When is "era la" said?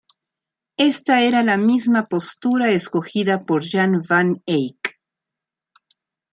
1.25-1.57